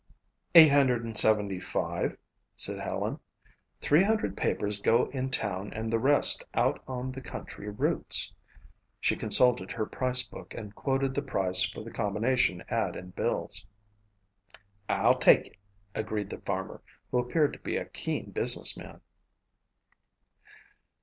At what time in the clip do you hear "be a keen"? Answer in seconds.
17.59-18.31